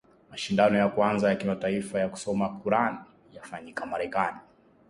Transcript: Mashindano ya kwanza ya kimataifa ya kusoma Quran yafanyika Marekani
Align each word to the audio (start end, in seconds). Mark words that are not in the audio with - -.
Mashindano 0.31 0.77
ya 0.77 0.87
kwanza 0.89 1.29
ya 1.29 1.35
kimataifa 1.35 1.99
ya 1.99 2.09
kusoma 2.09 2.49
Quran 2.63 2.97
yafanyika 3.33 3.85
Marekani 3.85 4.37